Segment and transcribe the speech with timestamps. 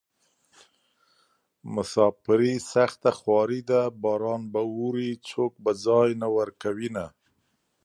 [1.73, 7.05] مساپري سخته خواري ده باران به اوري څوک به ځای نه ورکوينه